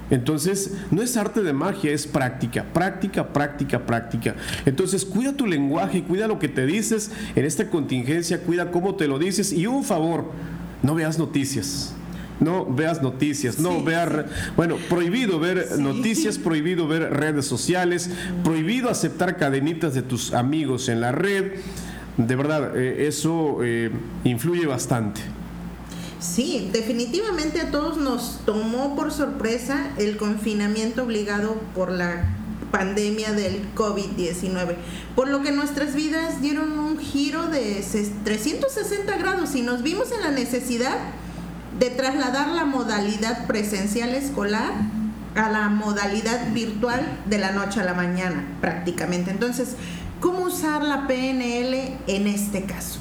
Entonces, 0.09 0.73
no 0.91 1.01
es 1.01 1.17
arte 1.17 1.41
de 1.41 1.53
magia, 1.53 1.91
es 1.91 2.05
práctica, 2.05 2.63
práctica, 2.73 3.27
práctica, 3.33 3.85
práctica. 3.85 4.35
Entonces, 4.65 5.03
cuida 5.03 5.33
tu 5.33 5.47
lenguaje, 5.47 6.03
cuida 6.03 6.27
lo 6.27 6.37
que 6.37 6.47
te 6.47 6.65
dices 6.65 7.11
en 7.35 7.45
esta 7.45 7.69
contingencia, 7.69 8.41
cuida 8.41 8.69
cómo 8.69 8.95
te 8.95 9.07
lo 9.07 9.17
dices 9.17 9.51
y 9.51 9.65
un 9.65 9.83
favor, 9.83 10.25
no 10.83 10.93
veas 10.95 11.17
noticias. 11.17 11.93
No 12.37 12.65
veas 12.65 13.01
noticias, 13.01 13.59
no 13.59 13.81
veas, 13.81 14.09
bueno, 14.57 14.75
prohibido 14.89 15.39
ver 15.39 15.79
noticias, 15.79 16.37
prohibido 16.37 16.85
ver 16.85 17.13
redes 17.13 17.45
sociales, 17.45 18.09
prohibido 18.43 18.89
aceptar 18.89 19.37
cadenitas 19.37 19.93
de 19.93 20.01
tus 20.01 20.33
amigos 20.33 20.89
en 20.89 20.99
la 20.99 21.13
red. 21.13 21.53
De 22.17 22.35
verdad, 22.35 22.75
eh, 22.75 23.07
eso 23.07 23.59
eh, 23.63 23.89
influye 24.25 24.65
bastante. 24.65 25.21
Sí, 26.19 26.69
definitivamente 26.71 27.61
a 27.61 27.71
todos 27.71 27.97
nos 27.97 28.39
tomó 28.45 28.95
por 28.95 29.11
sorpresa 29.11 29.91
el 29.97 30.17
confinamiento 30.17 31.03
obligado 31.03 31.55
por 31.75 31.91
la 31.91 32.25
pandemia 32.71 33.33
del 33.33 33.73
COVID-19, 33.75 34.75
por 35.15 35.29
lo 35.29 35.41
que 35.41 35.51
nuestras 35.51 35.95
vidas 35.95 36.41
dieron 36.41 36.77
un 36.79 36.97
giro 36.97 37.47
de 37.47 37.83
360 38.23 39.17
grados 39.17 39.55
y 39.55 39.61
nos 39.61 39.81
vimos 39.83 40.11
en 40.11 40.21
la 40.21 40.31
necesidad 40.31 40.97
de 41.79 41.89
trasladar 41.89 42.49
la 42.49 42.65
modalidad 42.65 43.45
presencial 43.47 44.15
escolar 44.15 44.71
a 45.35 45.49
la 45.49 45.69
modalidad 45.69 46.53
virtual 46.53 47.01
de 47.25 47.37
la 47.37 47.51
noche 47.51 47.81
a 47.81 47.83
la 47.83 47.93
mañana 47.93 48.45
prácticamente. 48.61 49.31
Entonces, 49.31 49.75
¿cómo 50.21 50.45
usar 50.45 50.83
la 50.83 51.07
PNL 51.07 51.97
en 52.07 52.27
este 52.27 52.63
caso? 52.63 52.99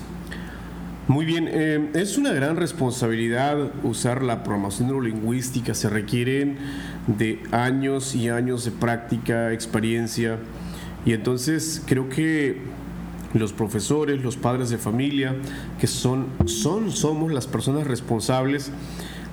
Muy 1.06 1.26
bien, 1.26 1.50
eh, 1.52 1.90
es 1.92 2.16
una 2.16 2.32
gran 2.32 2.56
responsabilidad 2.56 3.58
usar 3.82 4.22
la 4.22 4.42
programación 4.42 4.88
neurolingüística, 4.88 5.74
se 5.74 5.90
requieren 5.90 6.56
de 7.06 7.42
años 7.52 8.14
y 8.14 8.30
años 8.30 8.64
de 8.64 8.70
práctica, 8.70 9.52
experiencia, 9.52 10.38
y 11.04 11.12
entonces 11.12 11.82
creo 11.84 12.08
que 12.08 12.62
los 13.34 13.52
profesores, 13.52 14.22
los 14.22 14.38
padres 14.38 14.70
de 14.70 14.78
familia, 14.78 15.36
que 15.78 15.86
son, 15.86 16.28
son, 16.46 16.90
somos 16.90 17.34
las 17.34 17.46
personas 17.46 17.86
responsables 17.86 18.70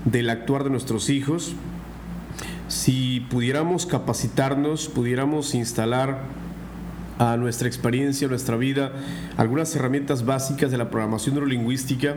del 0.04 0.30
actuar 0.30 0.66
de 0.66 0.72
nuestros 0.72 1.10
hijos, 1.10 1.54
si 2.68 3.22
pudiéramos 3.30 3.86
capacitarnos, 3.86 4.90
pudiéramos 4.90 5.56
instalar 5.56 6.24
a 7.22 7.38
nuestra 7.38 7.68
experiencia, 7.68 8.28
nuestra 8.28 8.58
vida, 8.58 8.94
algunas 9.38 9.76
herramientas 9.76 10.26
básicas 10.26 10.72
de 10.72 10.78
la 10.80 10.90
programación 10.90 11.36
neurolingüística, 11.36 12.16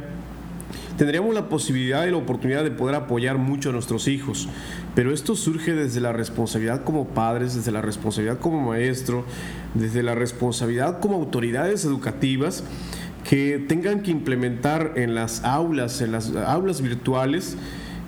tendríamos 0.96 1.34
la 1.34 1.50
posibilidad 1.50 2.06
y 2.06 2.10
la 2.10 2.16
oportunidad 2.16 2.64
de 2.64 2.70
poder 2.70 2.94
apoyar 2.94 3.36
mucho 3.36 3.68
a 3.68 3.72
nuestros 3.72 4.08
hijos. 4.08 4.48
Pero 4.94 5.12
esto 5.12 5.36
surge 5.36 5.74
desde 5.74 6.00
la 6.00 6.14
responsabilidad 6.14 6.84
como 6.84 7.08
padres, 7.08 7.54
desde 7.54 7.70
la 7.70 7.82
responsabilidad 7.82 8.38
como 8.38 8.70
maestro, 8.70 9.26
desde 9.74 10.02
la 10.02 10.14
responsabilidad 10.14 11.00
como 11.00 11.16
autoridades 11.16 11.84
educativas 11.84 12.64
que 13.28 13.62
tengan 13.68 14.02
que 14.02 14.10
implementar 14.10 14.94
en 14.96 15.14
las 15.14 15.44
aulas, 15.44 16.00
en 16.00 16.12
las 16.12 16.34
aulas 16.34 16.80
virtuales, 16.80 17.58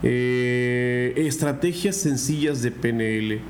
eh, 0.02 1.12
estrategias 1.16 1.96
sencillas 1.96 2.62
de 2.62 2.70
PNL 2.70 3.42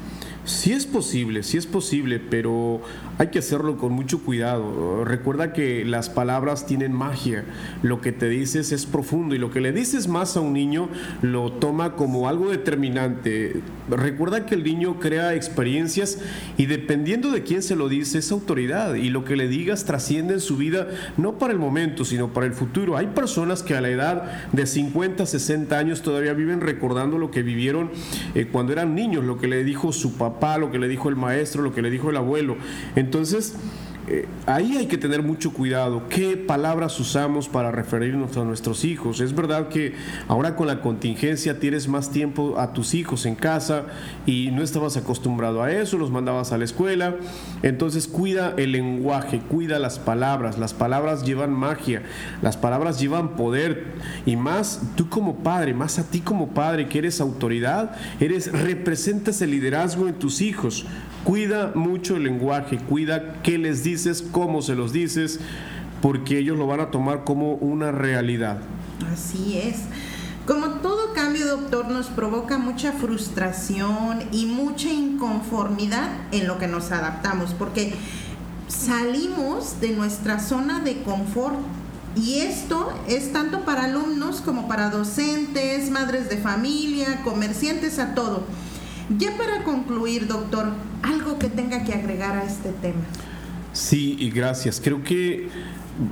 Sí 0.46 0.70
es 0.72 0.86
posible, 0.86 1.42
sí 1.42 1.56
es 1.56 1.66
posible, 1.66 2.20
pero 2.20 2.80
hay 3.18 3.30
que 3.30 3.40
hacerlo 3.40 3.78
con 3.78 3.90
mucho 3.90 4.20
cuidado. 4.20 5.04
Recuerda 5.04 5.52
que 5.52 5.84
las 5.84 6.08
palabras 6.08 6.66
tienen 6.66 6.92
magia. 6.92 7.44
Lo 7.82 8.00
que 8.00 8.12
te 8.12 8.28
dices 8.28 8.70
es 8.70 8.86
profundo 8.86 9.34
y 9.34 9.38
lo 9.38 9.50
que 9.50 9.60
le 9.60 9.72
dices 9.72 10.06
más 10.06 10.36
a 10.36 10.40
un 10.40 10.52
niño 10.52 10.88
lo 11.20 11.50
toma 11.50 11.96
como 11.96 12.28
algo 12.28 12.48
determinante. 12.48 13.60
Recuerda 13.90 14.46
que 14.46 14.54
el 14.54 14.62
niño 14.62 15.00
crea 15.00 15.34
experiencias 15.34 16.20
y 16.56 16.66
dependiendo 16.66 17.32
de 17.32 17.42
quién 17.42 17.60
se 17.60 17.74
lo 17.74 17.88
dice 17.88 18.18
es 18.18 18.30
autoridad 18.30 18.94
y 18.94 19.10
lo 19.10 19.24
que 19.24 19.34
le 19.34 19.48
digas 19.48 19.84
trasciende 19.84 20.34
en 20.34 20.40
su 20.40 20.56
vida 20.56 20.86
no 21.16 21.38
para 21.38 21.54
el 21.54 21.58
momento, 21.58 22.04
sino 22.04 22.32
para 22.32 22.46
el 22.46 22.52
futuro. 22.52 22.96
Hay 22.96 23.08
personas 23.08 23.64
que 23.64 23.74
a 23.74 23.80
la 23.80 23.88
edad 23.88 24.46
de 24.52 24.64
50, 24.64 25.26
60 25.26 25.76
años 25.76 26.02
todavía 26.02 26.34
viven 26.34 26.60
recordando 26.60 27.18
lo 27.18 27.32
que 27.32 27.42
vivieron 27.42 27.90
eh, 28.36 28.46
cuando 28.52 28.72
eran 28.72 28.94
niños, 28.94 29.24
lo 29.24 29.38
que 29.38 29.48
le 29.48 29.64
dijo 29.64 29.92
su 29.92 30.16
papá 30.16 30.35
lo 30.58 30.70
que 30.70 30.78
le 30.78 30.88
dijo 30.88 31.08
el 31.08 31.16
maestro, 31.16 31.62
lo 31.62 31.72
que 31.72 31.82
le 31.82 31.90
dijo 31.90 32.10
el 32.10 32.16
abuelo. 32.16 32.56
Entonces, 32.94 33.56
eh, 34.08 34.28
ahí 34.46 34.76
hay 34.76 34.86
que 34.86 34.98
tener 34.98 35.22
mucho 35.22 35.52
cuidado. 35.52 36.08
¿Qué 36.08 36.36
palabras 36.36 37.00
usamos 37.00 37.48
para 37.48 37.72
referirnos 37.72 38.36
a 38.36 38.44
nuestros 38.44 38.84
hijos? 38.84 39.20
Es 39.20 39.34
verdad 39.34 39.68
que 39.68 39.94
ahora 40.28 40.54
con 40.54 40.68
la 40.68 40.80
contingencia 40.80 41.58
tienes 41.58 41.88
más 41.88 42.10
tiempo 42.10 42.54
a 42.58 42.72
tus 42.72 42.94
hijos 42.94 43.26
en 43.26 43.34
casa 43.34 43.86
y 44.24 44.50
no 44.52 44.62
estabas 44.62 44.96
acostumbrado 44.96 45.60
a 45.60 45.72
eso, 45.72 45.98
los 45.98 46.12
mandabas 46.12 46.52
a 46.52 46.58
la 46.58 46.64
escuela. 46.64 47.16
Entonces 47.64 48.06
cuida 48.06 48.54
el 48.56 48.70
lenguaje, 48.70 49.40
cuida 49.40 49.80
las 49.80 49.98
palabras. 49.98 50.56
Las 50.56 50.72
palabras 50.72 51.24
llevan 51.24 51.52
magia, 51.52 52.02
las 52.42 52.56
palabras 52.56 53.00
llevan 53.00 53.34
poder 53.34 53.86
y 54.24 54.36
más 54.36 54.82
tú 54.94 55.08
como 55.08 55.38
padre, 55.38 55.74
más 55.74 55.98
a 55.98 56.08
ti 56.08 56.20
como 56.20 56.50
padre 56.50 56.86
que 56.86 56.98
eres 56.98 57.20
autoridad, 57.20 57.96
eres 58.20 58.52
representas 58.52 59.42
el 59.42 59.50
liderazgo 59.50 60.06
en 60.06 60.14
tus 60.14 60.40
hijos 60.42 60.86
Cuida 61.26 61.72
mucho 61.74 62.14
el 62.14 62.22
lenguaje, 62.22 62.78
cuida 62.78 63.42
qué 63.42 63.58
les 63.58 63.82
dices, 63.82 63.95
cómo 64.32 64.62
se 64.62 64.74
los 64.74 64.92
dices, 64.92 65.40
porque 66.02 66.38
ellos 66.38 66.58
lo 66.58 66.66
van 66.66 66.80
a 66.80 66.90
tomar 66.90 67.24
como 67.24 67.54
una 67.54 67.92
realidad. 67.92 68.58
Así 69.12 69.58
es. 69.58 69.76
Como 70.46 70.66
todo 70.80 71.12
cambio, 71.12 71.46
doctor, 71.46 71.88
nos 71.88 72.06
provoca 72.06 72.56
mucha 72.56 72.92
frustración 72.92 74.22
y 74.30 74.46
mucha 74.46 74.88
inconformidad 74.88 76.08
en 76.30 76.46
lo 76.46 76.58
que 76.58 76.68
nos 76.68 76.92
adaptamos, 76.92 77.52
porque 77.52 77.94
salimos 78.68 79.80
de 79.80 79.90
nuestra 79.90 80.38
zona 80.38 80.80
de 80.80 81.02
confort. 81.02 81.56
Y 82.14 82.38
esto 82.38 82.92
es 83.08 83.32
tanto 83.32 83.64
para 83.64 83.84
alumnos 83.84 84.40
como 84.40 84.68
para 84.68 84.88
docentes, 84.88 85.90
madres 85.90 86.30
de 86.30 86.38
familia, 86.38 87.22
comerciantes, 87.24 87.98
a 87.98 88.14
todo. 88.14 88.44
Ya 89.18 89.36
para 89.36 89.64
concluir, 89.64 90.26
doctor, 90.26 90.68
algo 91.02 91.38
que 91.38 91.48
tenga 91.48 91.84
que 91.84 91.92
agregar 91.92 92.36
a 92.36 92.44
este 92.44 92.70
tema. 92.70 93.02
Sí, 93.76 94.16
y 94.18 94.30
gracias. 94.30 94.80
Creo 94.82 95.04
que 95.04 95.48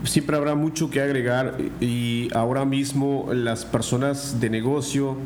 siempre 0.04 0.36
habrá 0.36 0.54
mucho 0.54 0.90
que 0.90 1.00
agregar 1.00 1.56
y 1.80 2.28
ahora 2.34 2.66
mismo 2.66 3.30
las 3.32 3.64
personas 3.64 4.38
de 4.38 4.50
negocio 4.50 5.16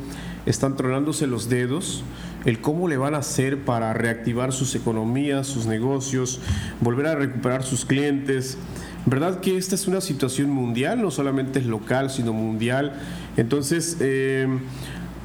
están 0.46 0.76
tronándose 0.76 1.26
los 1.26 1.48
dedos 1.48 2.04
el 2.44 2.60
cómo 2.60 2.86
le 2.86 2.96
van 2.96 3.16
a 3.16 3.18
hacer 3.18 3.58
para 3.64 3.92
reactivar 3.92 4.52
sus 4.52 4.76
economías, 4.76 5.48
sus 5.48 5.66
negocios, 5.66 6.40
volver 6.80 7.08
a 7.08 7.16
recuperar 7.16 7.64
sus 7.64 7.84
clientes. 7.84 8.56
¿Verdad 9.04 9.40
que 9.40 9.56
esta 9.56 9.74
es 9.74 9.88
una 9.88 10.00
situación 10.00 10.48
mundial? 10.48 11.02
No 11.02 11.10
solamente 11.10 11.58
es 11.58 11.66
local, 11.66 12.08
sino 12.08 12.32
mundial. 12.32 12.92
Entonces, 13.36 13.96
eh, 13.98 14.46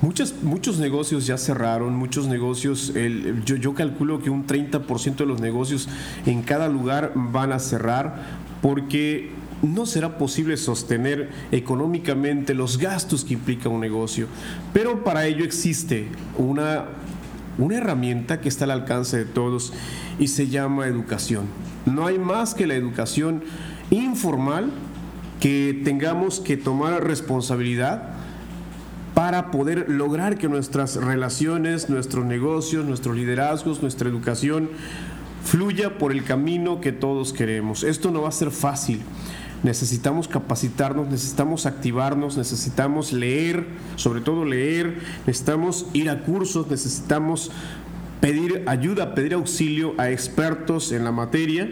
Muchos, 0.03 0.35
muchos 0.43 0.79
negocios 0.79 1.25
ya 1.25 1.37
cerraron, 1.37 1.95
muchos 1.95 2.27
negocios, 2.27 2.91
yo, 3.45 3.55
yo 3.55 3.73
calculo 3.73 4.21
que 4.21 4.29
un 4.29 4.45
30% 4.45 5.15
de 5.15 5.25
los 5.25 5.39
negocios 5.39 5.87
en 6.25 6.41
cada 6.41 6.67
lugar 6.67 7.13
van 7.15 7.53
a 7.53 7.59
cerrar 7.59 8.21
porque 8.61 9.31
no 9.61 9.85
será 9.85 10.17
posible 10.17 10.57
sostener 10.57 11.29
económicamente 11.53 12.53
los 12.53 12.79
gastos 12.79 13.23
que 13.23 13.35
implica 13.35 13.69
un 13.69 13.79
negocio. 13.79 14.27
Pero 14.73 15.05
para 15.05 15.25
ello 15.25 15.45
existe 15.45 16.09
una, 16.37 16.83
una 17.57 17.77
herramienta 17.77 18.41
que 18.41 18.49
está 18.49 18.65
al 18.65 18.71
alcance 18.71 19.17
de 19.17 19.25
todos 19.25 19.71
y 20.19 20.27
se 20.27 20.49
llama 20.49 20.85
educación. 20.85 21.45
No 21.85 22.07
hay 22.07 22.19
más 22.19 22.53
que 22.55 22.67
la 22.67 22.75
educación 22.75 23.41
informal 23.89 24.69
que 25.39 25.79
tengamos 25.85 26.41
que 26.41 26.57
tomar 26.57 27.07
responsabilidad 27.07 28.13
para 29.13 29.51
poder 29.51 29.85
lograr 29.89 30.37
que 30.37 30.47
nuestras 30.47 30.95
relaciones, 30.95 31.89
nuestros 31.89 32.25
negocios, 32.25 32.85
nuestros 32.85 33.15
liderazgos, 33.15 33.81
nuestra 33.81 34.09
educación 34.09 34.69
fluya 35.43 35.97
por 35.97 36.11
el 36.11 36.23
camino 36.23 36.81
que 36.81 36.91
todos 36.91 37.33
queremos. 37.33 37.83
Esto 37.83 38.11
no 38.11 38.21
va 38.21 38.29
a 38.29 38.31
ser 38.31 38.51
fácil. 38.51 39.01
Necesitamos 39.61 40.27
capacitarnos, 40.27 41.07
necesitamos 41.07 41.65
activarnos, 41.65 42.37
necesitamos 42.37 43.13
leer, 43.13 43.65
sobre 43.95 44.19
todo 44.19 44.43
leer, 44.43 44.99
necesitamos 45.25 45.85
ir 45.93 46.09
a 46.09 46.23
cursos, 46.23 46.69
necesitamos 46.69 47.51
pedir 48.19 48.63
ayuda, 48.67 49.15
pedir 49.15 49.35
auxilio 49.35 49.93
a 49.97 50.09
expertos 50.09 50.91
en 50.91 51.03
la 51.03 51.11
materia 51.11 51.69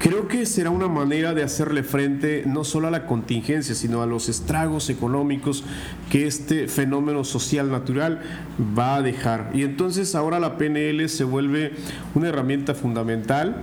Creo 0.00 0.28
que 0.28 0.46
será 0.46 0.70
una 0.70 0.88
manera 0.88 1.34
de 1.34 1.42
hacerle 1.42 1.82
frente 1.82 2.44
no 2.46 2.64
solo 2.64 2.88
a 2.88 2.90
la 2.90 3.04
contingencia, 3.04 3.74
sino 3.74 4.00
a 4.00 4.06
los 4.06 4.30
estragos 4.30 4.88
económicos 4.88 5.62
que 6.08 6.26
este 6.26 6.68
fenómeno 6.68 7.22
social 7.22 7.70
natural 7.70 8.22
va 8.78 8.94
a 8.94 9.02
dejar. 9.02 9.50
Y 9.52 9.62
entonces 9.62 10.14
ahora 10.14 10.40
la 10.40 10.56
PNL 10.56 11.06
se 11.10 11.24
vuelve 11.24 11.74
una 12.14 12.28
herramienta 12.28 12.72
fundamental 12.72 13.56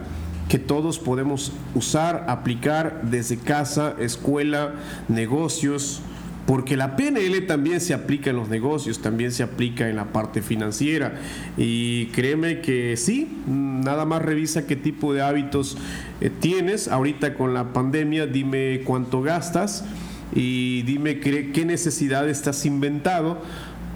que 0.47 0.59
todos 0.59 0.99
podemos 0.99 1.53
usar, 1.73 2.25
aplicar 2.27 3.01
desde 3.01 3.37
casa, 3.37 3.95
escuela, 3.99 4.75
negocios, 5.07 6.03
porque 6.47 6.77
la 6.77 6.95
PNL 6.95 7.45
también 7.45 7.81
se 7.81 7.93
aplica 7.93 8.29
en 8.29 8.37
los 8.37 8.47
negocios, 8.47 9.01
también 9.01 9.33
se 9.33 9.43
aplica 9.43 9.89
en 9.89 9.97
la 9.97 10.13
parte 10.13 10.41
financiera. 10.41 11.19
Y 11.57 12.05
créeme 12.07 12.61
que 12.61 12.95
sí, 12.95 13.27
nada 13.45 14.05
más 14.05 14.21
revisa 14.21 14.65
qué 14.65 14.77
tipo 14.77 15.13
de 15.13 15.21
hábitos 15.21 15.77
eh, 16.21 16.31
tienes. 16.39 16.87
Ahorita 16.87 17.33
con 17.33 17.53
la 17.53 17.73
pandemia, 17.73 18.27
dime 18.27 18.81
cuánto 18.85 19.21
gastas 19.21 19.83
y 20.33 20.83
dime 20.83 21.19
qué, 21.19 21.51
qué 21.51 21.65
necesidad 21.65 22.29
estás 22.29 22.65
inventado 22.65 23.41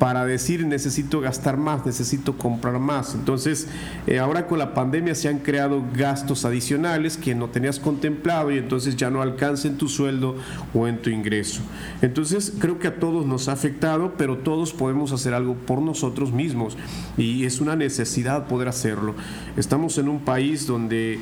para 0.02 0.26
decir 0.26 0.66
necesito 0.66 1.22
gastar 1.22 1.58
más, 1.58 1.86
necesito 1.86 2.36
comprar 2.36 2.80
más. 2.80 3.14
Entonces, 3.14 3.68
eh, 4.08 4.18
ahora 4.18 4.48
con 4.48 4.58
la 4.58 4.74
pandemia 4.74 5.14
se 5.14 5.30
han 5.30 5.38
creado 5.38 5.84
gastos 5.96 6.44
adicionales 6.44 7.18
que 7.18 7.36
no 7.36 7.50
tenías 7.50 7.78
contemplado 7.78 8.50
y 8.50 8.58
entonces 8.58 8.96
ya 8.96 9.12
no 9.12 9.22
alcanza 9.22 9.68
en 9.68 9.78
tu 9.78 9.88
sueldo 9.88 10.38
o 10.74 10.88
en 10.88 11.04
tu 11.04 11.12
ingreso. 11.12 11.62
Entonces, 12.02 12.52
creo 12.58 12.80
que 12.80 12.88
a 12.88 12.96
todos 12.96 13.28
nos 13.28 13.48
ha 13.48 13.52
afectado, 13.52 14.16
pero 14.18 14.40
todos 14.40 14.74
podemos 14.74 15.12
hacer 15.12 15.36
algo 15.36 15.54
por 15.54 15.84
nosotros 15.84 16.32
mismos 16.32 16.78
y 17.16 17.46
es 17.46 17.62
una 17.62 17.76
necesidad 17.76 18.48
poder 18.48 18.70
hacerlo. 18.70 19.14
Estamos 19.56 20.00
en 20.00 20.10
un 20.10 20.22
país 20.22 20.66
donde... 20.66 21.20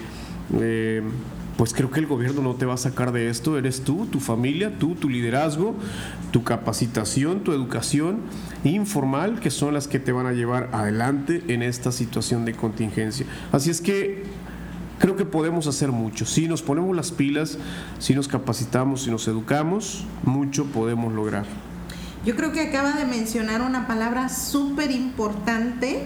Eh, 0.57 1.03
pues 1.59 1.73
creo 1.73 1.91
que 1.91 1.99
el 1.99 2.07
gobierno 2.07 2.41
no 2.41 2.55
te 2.55 2.65
va 2.65 2.75
a 2.75 2.77
sacar 2.77 3.11
de 3.11 3.29
esto, 3.29 3.57
eres 3.57 3.81
tú, 3.81 4.05
tu 4.05 4.21
familia, 4.21 4.71
tú, 4.79 4.95
tu 4.95 5.09
liderazgo, 5.09 5.75
tu 6.31 6.45
capacitación, 6.45 7.41
tu 7.43 7.51
educación 7.51 8.21
informal, 8.63 9.41
que 9.41 9.51
son 9.51 9.73
las 9.73 9.89
que 9.89 9.99
te 9.99 10.13
van 10.13 10.25
a 10.25 10.31
llevar 10.31 10.69
adelante 10.71 11.43
en 11.49 11.61
esta 11.61 11.91
situación 11.91 12.45
de 12.45 12.53
contingencia. 12.53 13.25
Así 13.51 13.71
es 13.71 13.81
que 13.81 14.23
creo 14.99 15.17
que 15.17 15.25
podemos 15.25 15.67
hacer 15.67 15.91
mucho. 15.91 16.25
Si 16.25 16.47
nos 16.47 16.61
ponemos 16.61 16.95
las 16.95 17.11
pilas, 17.11 17.57
si 17.97 18.15
nos 18.15 18.29
capacitamos, 18.29 19.03
si 19.03 19.11
nos 19.11 19.27
educamos, 19.27 20.05
mucho 20.23 20.63
podemos 20.67 21.11
lograr. 21.11 21.43
Yo 22.25 22.37
creo 22.37 22.53
que 22.53 22.61
acaba 22.61 22.93
de 22.93 23.03
mencionar 23.03 23.63
una 23.63 23.85
palabra 23.85 24.29
súper 24.29 24.91
importante 24.91 26.03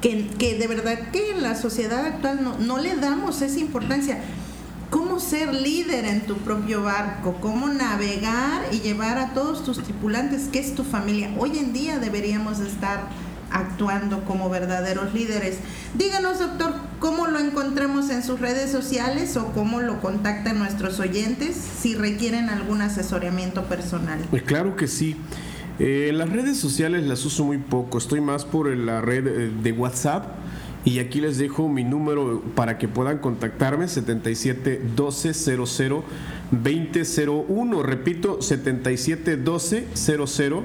que, 0.00 0.26
que, 0.36 0.58
de 0.58 0.66
verdad 0.66 0.98
que 1.12 1.30
en 1.30 1.44
la 1.44 1.54
sociedad 1.54 2.04
actual 2.04 2.42
no, 2.42 2.58
no 2.58 2.78
le 2.78 2.96
damos 2.96 3.40
esa 3.40 3.60
importancia 3.60 4.18
cómo 4.94 5.18
ser 5.18 5.52
líder 5.52 6.04
en 6.04 6.20
tu 6.20 6.36
propio 6.36 6.84
barco, 6.84 7.38
cómo 7.40 7.66
navegar 7.66 8.62
y 8.70 8.78
llevar 8.78 9.18
a 9.18 9.34
todos 9.34 9.64
tus 9.64 9.82
tripulantes, 9.82 10.42
que 10.46 10.60
es 10.60 10.76
tu 10.76 10.84
familia. 10.84 11.34
Hoy 11.36 11.58
en 11.58 11.72
día 11.72 11.98
deberíamos 11.98 12.60
estar 12.60 13.08
actuando 13.50 14.24
como 14.24 14.48
verdaderos 14.48 15.12
líderes. 15.12 15.56
Díganos, 15.98 16.38
doctor, 16.38 16.74
cómo 17.00 17.26
lo 17.26 17.40
encontramos 17.40 18.08
en 18.08 18.22
sus 18.22 18.38
redes 18.38 18.70
sociales 18.70 19.36
o 19.36 19.46
cómo 19.46 19.80
lo 19.80 20.00
contactan 20.00 20.60
nuestros 20.60 21.00
oyentes 21.00 21.56
si 21.56 21.96
requieren 21.96 22.48
algún 22.48 22.80
asesoramiento 22.80 23.64
personal. 23.64 24.20
Pues 24.30 24.44
claro 24.44 24.76
que 24.76 24.86
sí. 24.86 25.16
Eh, 25.80 26.12
las 26.14 26.30
redes 26.30 26.56
sociales 26.56 27.02
las 27.02 27.24
uso 27.24 27.44
muy 27.44 27.58
poco, 27.58 27.98
estoy 27.98 28.20
más 28.20 28.44
por 28.44 28.68
la 28.68 29.00
red 29.00 29.26
eh, 29.26 29.50
de 29.60 29.72
WhatsApp 29.72 30.43
y 30.84 30.98
aquí 30.98 31.20
les 31.20 31.38
dejo 31.38 31.68
mi 31.68 31.82
número 31.82 32.42
para 32.54 32.76
que 32.76 32.88
puedan 32.88 33.18
contactarme, 33.18 33.88
77 33.88 34.82
12 34.94 35.32
00 35.34 36.04
2001. 36.50 37.82
Repito, 37.82 38.42
77 38.42 39.38
12 39.38 39.88
00 39.94 40.62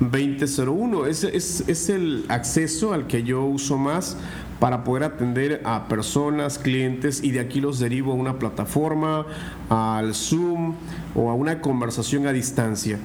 2001. 0.00 1.06
Es, 1.06 1.24
es, 1.24 1.64
es 1.68 1.88
el 1.88 2.24
acceso 2.28 2.92
al 2.92 3.06
que 3.06 3.22
yo 3.22 3.44
uso 3.44 3.78
más 3.78 4.16
para 4.58 4.82
poder 4.82 5.04
atender 5.04 5.62
a 5.64 5.86
personas, 5.88 6.58
clientes 6.58 7.22
y 7.22 7.30
de 7.30 7.40
aquí 7.40 7.60
los 7.60 7.78
derivo 7.78 8.12
a 8.12 8.14
una 8.14 8.38
plataforma, 8.38 9.24
al 9.68 10.14
Zoom 10.14 10.74
o 11.14 11.30
a 11.30 11.34
una 11.34 11.60
conversación 11.60 12.26
a 12.26 12.32
distancia. 12.32 12.98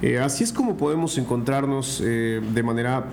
Eh, 0.00 0.18
así 0.18 0.44
es 0.44 0.52
como 0.52 0.76
podemos 0.76 1.18
encontrarnos 1.18 2.00
eh, 2.04 2.40
de 2.54 2.62
manera 2.62 3.04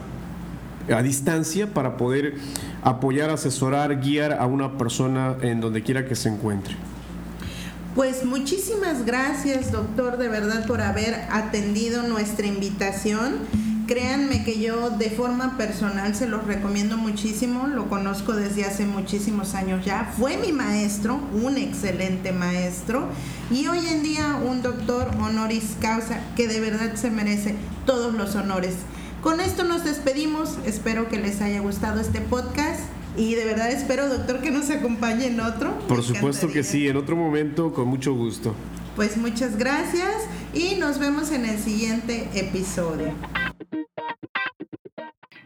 a 0.94 1.02
distancia 1.02 1.74
para 1.74 1.98
poder 1.98 2.36
apoyar, 2.84 3.30
asesorar, 3.30 4.00
guiar 4.02 4.34
a 4.34 4.46
una 4.46 4.78
persona 4.78 5.36
en 5.41 5.62
donde 5.62 5.84
quiera 5.84 6.06
que 6.06 6.15
se 6.15 6.30
encuentre. 6.30 6.76
Pues 7.96 8.24
muchísimas 8.24 9.06
gracias, 9.06 9.74
doctor, 9.74 10.17
de 10.17 10.30
verdad 10.30 10.65
por 10.65 10.80
haber 10.80 11.13
atendido 11.30 12.04
nuestra 12.04 12.48
invitación. 12.48 13.39
Créanme 13.86 14.46
que 14.46 14.58
yo 14.62 14.89
de 14.91 15.10
forma 15.10 15.58
personal 15.58 16.15
se 16.15 16.26
los 16.26 16.46
recomiendo 16.46 16.96
muchísimo, 16.96 17.67
lo 17.67 17.89
conozco 17.89 18.32
desde 18.32 18.63
hace 18.63 18.86
muchísimos 18.86 19.54
años 19.54 19.84
ya. 19.84 20.13
Fue 20.17 20.38
mi 20.38 20.54
maestro, 20.54 21.20
un 21.44 21.58
excelente 21.58 22.32
maestro, 22.32 23.10
y 23.52 23.67
hoy 23.67 23.86
en 23.86 24.04
día 24.04 24.38
un 24.38 24.62
doctor 24.62 25.12
honoris 25.20 25.76
causa 25.82 26.22
que 26.38 26.48
de 26.48 26.62
verdad 26.62 26.96
se 26.96 27.12
merece 27.12 27.56
todos 27.86 28.13
los 28.13 28.36
honores. 28.36 28.76
Con 29.22 29.40
esto 29.40 29.64
nos 29.64 29.84
despedimos. 29.84 30.58
Espero 30.66 31.08
que 31.08 31.20
les 31.20 31.42
haya 31.42 31.60
gustado 31.60 32.02
este 32.02 32.22
podcast. 32.22 32.82
Y 33.16 33.36
de 33.36 33.46
verdad 33.46 33.70
espero, 33.72 34.08
doctor, 34.08 34.42
que 34.42 34.50
nos 34.50 34.70
acompañe 34.72 35.28
en 35.28 35.40
otro. 35.42 35.78
Por 35.88 36.02
supuesto 36.02 36.48
que 36.48 36.64
sí, 36.64 36.88
en 36.88 36.98
otro 36.98 37.16
momento, 37.16 37.72
con 37.72 37.88
mucho 37.88 38.16
gusto. 38.16 38.56
Pues 38.96 39.18
muchas 39.18 39.58
gracias 39.58 40.12
y 40.54 40.76
nos 40.76 40.98
vemos 40.98 41.32
en 41.32 41.46
el 41.46 41.60
siguiente 41.60 42.30
episodio. 42.34 43.14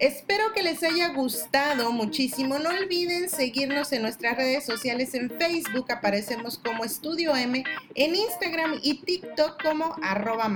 Espero 0.06 0.54
que 0.54 0.62
les 0.62 0.84
haya 0.84 1.08
gustado 1.13 1.91
muchísimo. 1.91 2.60
No 2.60 2.70
olviden 2.70 3.28
seguirnos 3.28 3.91
en 3.91 4.04
nuestras 4.04 4.38
redes 4.38 4.63
sociales. 4.63 5.15
En 5.15 5.32
Facebook 5.32 5.91
aparecemos 5.91 6.60
como 6.60 6.86
Estudio 6.86 7.36
M, 7.36 7.63
en 7.96 8.15
Instagram 8.15 8.80
y 8.84 9.00
TikTok 9.00 9.63
como 9.63 9.96
arroba. 10.04 10.48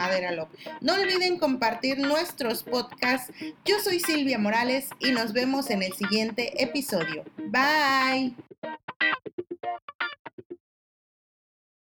No 0.81 0.93
olviden 0.93 1.39
compartir 1.39 1.97
nuestros 1.97 2.61
podcasts. 2.61 3.33
Yo 3.65 3.79
soy 3.79 3.99
Silvia 3.99 4.37
Morales 4.37 4.89
y 4.99 5.13
nos 5.13 5.33
vemos 5.33 5.71
en 5.71 5.81
el 5.81 5.93
siguiente 5.93 6.61
episodio. 6.61 7.25
Bye. 7.37 8.35